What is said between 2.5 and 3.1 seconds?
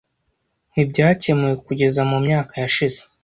yashize.